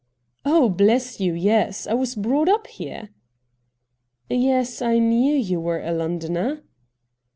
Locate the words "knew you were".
4.97-5.79